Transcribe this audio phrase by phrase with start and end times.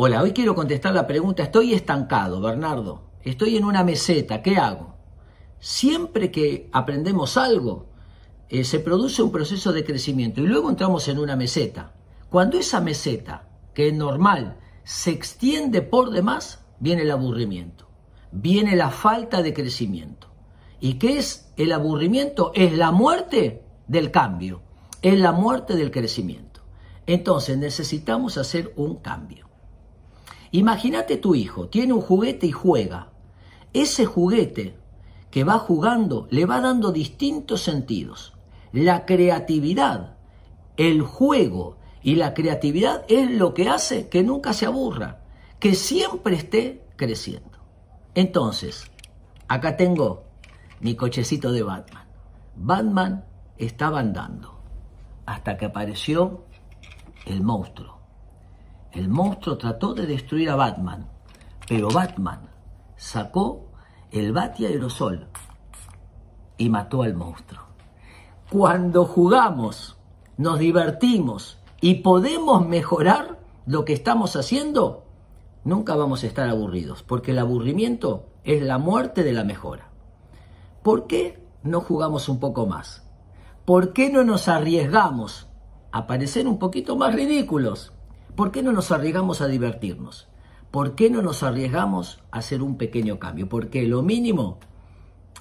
[0.00, 4.94] Hola, hoy quiero contestar la pregunta, estoy estancado, Bernardo, estoy en una meseta, ¿qué hago?
[5.58, 7.86] Siempre que aprendemos algo,
[8.48, 11.94] eh, se produce un proceso de crecimiento y luego entramos en una meseta.
[12.30, 17.88] Cuando esa meseta, que es normal, se extiende por demás, viene el aburrimiento,
[18.30, 20.28] viene la falta de crecimiento.
[20.78, 22.52] ¿Y qué es el aburrimiento?
[22.54, 24.62] Es la muerte del cambio,
[25.02, 26.60] es la muerte del crecimiento.
[27.04, 29.47] Entonces necesitamos hacer un cambio.
[30.50, 33.10] Imagínate tu hijo, tiene un juguete y juega.
[33.72, 34.78] Ese juguete
[35.30, 38.32] que va jugando le va dando distintos sentidos.
[38.72, 40.16] La creatividad,
[40.76, 45.20] el juego y la creatividad es lo que hace que nunca se aburra,
[45.58, 47.58] que siempre esté creciendo.
[48.14, 48.90] Entonces,
[49.48, 50.24] acá tengo
[50.80, 52.06] mi cochecito de Batman.
[52.56, 53.24] Batman
[53.58, 54.58] estaba andando
[55.26, 56.44] hasta que apareció
[57.26, 57.97] el monstruo.
[58.92, 61.08] El monstruo trató de destruir a Batman,
[61.68, 62.48] pero Batman
[62.96, 63.66] sacó
[64.10, 65.28] el bati aerosol
[66.56, 67.62] y mató al monstruo.
[68.50, 69.98] Cuando jugamos,
[70.38, 75.04] nos divertimos y podemos mejorar lo que estamos haciendo,
[75.64, 79.90] nunca vamos a estar aburridos, porque el aburrimiento es la muerte de la mejora.
[80.82, 83.06] ¿Por qué no jugamos un poco más?
[83.66, 85.48] ¿Por qué no nos arriesgamos
[85.92, 87.92] a parecer un poquito más ridículos?
[88.38, 90.28] ¿Por qué no nos arriesgamos a divertirnos?
[90.70, 93.48] ¿Por qué no nos arriesgamos a hacer un pequeño cambio?
[93.48, 94.60] Porque lo mínimo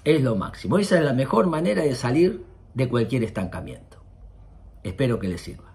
[0.03, 0.80] es lo máximo.
[0.80, 4.02] Esa es la mejor manera de salir de cualquier estancamiento.
[4.81, 5.66] Espero que les sirva.